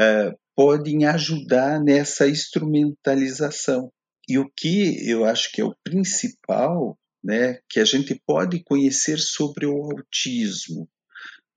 uh, 0.00 0.38
podem 0.54 1.06
ajudar 1.06 1.82
nessa 1.82 2.28
instrumentalização. 2.28 3.92
E 4.28 4.38
o 4.38 4.50
que 4.56 5.08
eu 5.08 5.24
acho 5.24 5.50
que 5.52 5.60
é 5.60 5.64
o 5.64 5.74
principal, 5.82 6.98
né, 7.22 7.58
que 7.68 7.80
a 7.80 7.84
gente 7.84 8.20
pode 8.26 8.62
conhecer 8.62 9.18
sobre 9.18 9.66
o 9.66 9.76
autismo, 9.76 10.88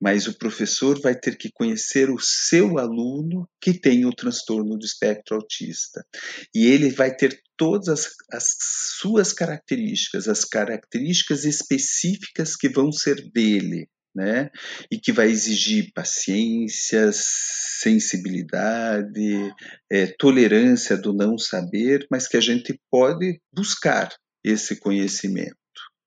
mas 0.02 0.26
o 0.26 0.36
professor 0.36 1.00
vai 1.00 1.14
ter 1.14 1.36
que 1.36 1.48
conhecer 1.52 2.10
o 2.10 2.18
seu 2.18 2.76
aluno 2.76 3.48
que 3.60 3.72
tem 3.72 4.04
o 4.04 4.12
transtorno 4.12 4.76
do 4.76 4.84
espectro 4.84 5.36
autista. 5.36 6.04
E 6.52 6.66
ele 6.66 6.90
vai 6.90 7.14
ter 7.14 7.40
todas 7.56 7.88
as, 7.88 8.08
as, 8.32 8.56
suas 8.98 9.32
características, 9.32 10.26
as 10.26 10.44
características 10.44 11.44
específicas 11.44 12.56
que 12.56 12.68
vão 12.68 12.90
ser 12.90 13.30
dele, 13.32 13.88
né? 14.12 14.50
E 14.90 14.98
que 14.98 15.12
vai 15.12 15.30
exigir 15.30 15.92
paciência, 15.94 17.12
sensibilidade, 17.12 19.54
é, 19.88 20.08
tolerância 20.18 20.96
do 20.96 21.12
não 21.12 21.38
saber, 21.38 22.08
mas 22.10 22.26
que 22.26 22.36
a 22.36 22.40
gente 22.40 22.76
pode 22.90 23.40
buscar 23.54 24.12
esse 24.44 24.80
conhecimento 24.80 25.61